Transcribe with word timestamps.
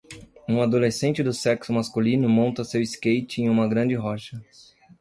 Um 0.49 0.63
adolescente 0.63 1.21
do 1.21 1.31
sexo 1.31 1.71
masculino 1.71 2.27
monta 2.27 2.63
seu 2.63 2.81
skate 2.81 3.39
em 3.43 3.47
uma 3.49 3.67
grande 3.67 3.93
rocha. 3.93 4.41